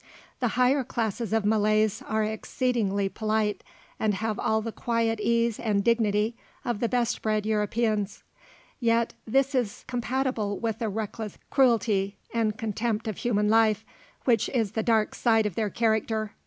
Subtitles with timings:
[0.39, 3.63] The higher classes of Malays are exceedingly polite,
[3.99, 6.35] and have all the quiet ease and dignity
[6.65, 8.23] of the best bred Europeans.
[8.79, 13.85] Yet this is compatible with a reckless cruelty and contempt of human life,
[14.25, 16.31] which is the dark side of their character.